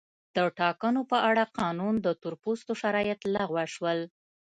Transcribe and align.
د 0.35 0.37
ټاکنو 0.59 1.01
په 1.11 1.17
اړه 1.29 1.43
قانون 1.59 1.95
د 2.01 2.07
تور 2.21 2.33
پوستو 2.43 2.71
شرایط 2.81 3.19
لغوه 3.35 3.65
شول. 3.73 3.99